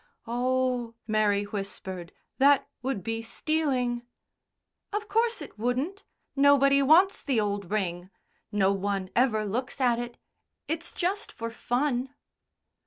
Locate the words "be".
3.03-3.21